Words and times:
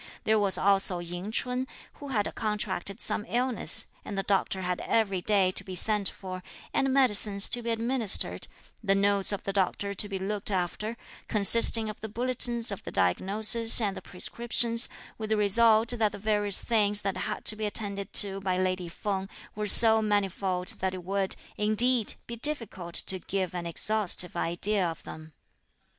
There 0.23 0.39
was 0.39 0.57
also 0.57 0.97
Ying 0.97 1.31
Ch'un, 1.31 1.67
who 1.99 2.07
had 2.07 2.33
contracted 2.33 2.99
some 2.99 3.23
illness, 3.29 3.85
and 4.03 4.17
the 4.17 4.23
doctor 4.23 4.63
had 4.63 4.81
every 4.81 5.21
day 5.21 5.51
to 5.51 5.63
be 5.63 5.75
sent 5.75 6.09
for, 6.09 6.41
and 6.73 6.91
medicines 6.91 7.47
to 7.49 7.61
be 7.61 7.69
administered, 7.69 8.47
the 8.83 8.95
notes 8.95 9.31
of 9.31 9.43
the 9.43 9.53
doctor 9.53 9.93
to 9.93 10.09
be 10.09 10.17
looked 10.17 10.49
after, 10.49 10.97
consisting 11.27 11.87
of 11.87 12.01
the 12.01 12.09
bulletins 12.09 12.71
of 12.71 12.83
the 12.83 12.89
diagnosis 12.89 13.79
and 13.79 13.95
the 13.95 14.01
prescriptions, 14.01 14.89
with 15.19 15.29
the 15.29 15.37
result 15.37 15.89
that 15.89 16.11
the 16.13 16.17
various 16.17 16.59
things 16.59 17.01
that 17.01 17.17
had 17.17 17.45
to 17.45 17.55
be 17.55 17.67
attended 17.67 18.11
to 18.13 18.39
by 18.41 18.57
lady 18.57 18.89
Feng 18.89 19.29
were 19.53 19.67
so 19.67 20.01
manifold 20.01 20.69
that 20.79 20.95
it 20.95 21.03
would, 21.03 21.35
indeed, 21.57 22.15
be 22.25 22.35
difficult 22.35 22.95
to 22.95 23.19
give 23.19 23.53
an 23.53 23.67
exhaustive 23.67 24.35
idea 24.35 24.83
of 24.83 25.03
them. 25.03 25.33